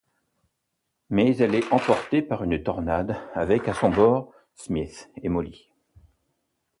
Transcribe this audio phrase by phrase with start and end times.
[1.11, 5.69] Mais elle est emportée par une tornade avec à son bord Smith et Molly.